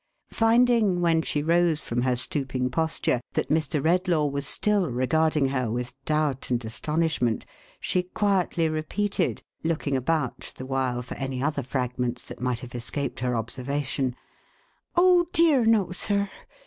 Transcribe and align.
Finding, 0.31 0.99
when 1.01 1.21
she 1.21 1.43
rose 1.43 1.81
from 1.81 2.01
her 2.01 2.15
stooping 2.15 2.71
posture, 2.71 3.21
that 3.33 3.49
Mr. 3.51 3.79
Redlaw 3.83 4.31
was 4.31 4.47
still 4.47 4.89
regarding 4.89 5.49
her 5.49 5.69
with 5.69 5.93
doubt 6.05 6.49
and 6.49 6.65
astonish 6.65 7.21
ment, 7.21 7.45
she 7.79 8.01
quietly 8.01 8.67
repeated— 8.67 9.43
looking 9.63 9.95
about 9.95 10.53
the 10.57 10.65
while, 10.65 11.03
for 11.03 11.13
any 11.17 11.39
other 11.43 11.61
fragments 11.61 12.25
that 12.25 12.41
might 12.41 12.61
have 12.61 12.73
escaped 12.73 13.19
her 13.19 13.35
observation:" 13.35 14.15
Oh 14.95 15.27
dear 15.33 15.67
no, 15.67 15.91
sir 15.91 16.27